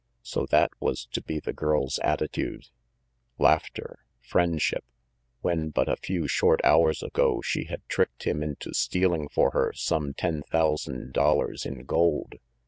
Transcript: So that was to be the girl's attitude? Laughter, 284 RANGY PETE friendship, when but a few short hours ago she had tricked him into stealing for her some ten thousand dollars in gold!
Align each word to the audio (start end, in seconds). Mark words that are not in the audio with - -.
So 0.23 0.47
that 0.47 0.71
was 0.79 1.05
to 1.11 1.21
be 1.21 1.39
the 1.39 1.53
girl's 1.53 1.99
attitude? 1.99 2.69
Laughter, 3.37 3.99
284 4.31 4.39
RANGY 4.39 4.55
PETE 4.55 4.61
friendship, 4.79 4.85
when 5.41 5.69
but 5.69 5.87
a 5.87 5.95
few 5.97 6.27
short 6.27 6.59
hours 6.63 7.03
ago 7.03 7.39
she 7.43 7.65
had 7.65 7.87
tricked 7.87 8.23
him 8.23 8.41
into 8.41 8.73
stealing 8.73 9.29
for 9.29 9.51
her 9.51 9.73
some 9.73 10.15
ten 10.15 10.41
thousand 10.49 11.13
dollars 11.13 11.67
in 11.67 11.85
gold! 11.85 12.33